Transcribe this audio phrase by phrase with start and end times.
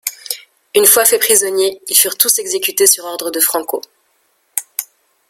[0.73, 3.83] Une fois faits prisonniers, ils furent tous exécutés sur ordre de Franco.